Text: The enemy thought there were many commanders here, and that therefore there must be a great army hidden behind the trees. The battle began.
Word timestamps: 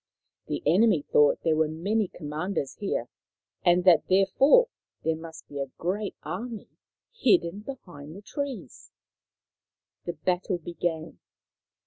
The 0.47 0.63
enemy 0.65 1.03
thought 1.13 1.41
there 1.43 1.55
were 1.55 1.67
many 1.67 2.07
commanders 2.07 2.73
here, 2.79 3.07
and 3.63 3.83
that 3.83 4.07
therefore 4.09 4.67
there 5.03 5.15
must 5.15 5.47
be 5.47 5.59
a 5.59 5.69
great 5.77 6.15
army 6.23 6.69
hidden 7.13 7.59
behind 7.59 8.15
the 8.15 8.23
trees. 8.23 8.89
The 10.05 10.13
battle 10.13 10.57
began. 10.57 11.19